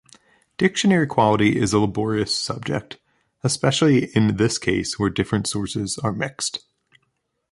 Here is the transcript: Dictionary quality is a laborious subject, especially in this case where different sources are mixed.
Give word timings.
Dictionary 0.57 1.05
quality 1.05 1.59
is 1.59 1.73
a 1.73 1.79
laborious 1.79 2.35
subject, 2.35 2.97
especially 3.43 4.05
in 4.15 4.37
this 4.37 4.57
case 4.57 4.97
where 4.97 5.11
different 5.11 5.45
sources 5.45 5.99
are 5.99 6.11
mixed. 6.11 6.65